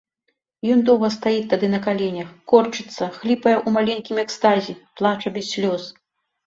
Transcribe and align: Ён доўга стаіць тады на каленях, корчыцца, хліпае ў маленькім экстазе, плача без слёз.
Ён 0.75 0.79
доўга 0.87 1.09
стаіць 1.15 1.43
тады 1.51 1.67
на 1.75 1.79
каленях, 1.87 2.33
корчыцца, 2.55 3.13
хліпае 3.19 3.55
ў 3.67 3.77
маленькім 3.77 4.17
экстазе, 4.27 4.73
плача 5.03 5.27
без 5.39 5.45
слёз. 5.55 5.83